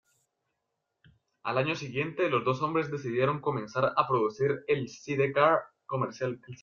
Al 1.43 1.59
año 1.59 1.75
siguiente, 1.75 2.27
los 2.27 2.43
dos 2.43 2.63
hombres 2.63 2.89
decidieron 2.89 3.39
comenzar 3.39 3.93
a 3.95 4.07
producir 4.07 4.63
el 4.67 4.89
sidecar 4.89 5.59
comercialmente. 5.85 6.57